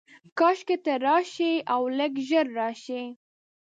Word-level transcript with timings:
کاشکي 0.39 0.77
ته 0.85 0.93
راشې، 1.05 1.51
اولږ 1.75 2.13
ژر 2.27 2.47
راشې 2.59 3.01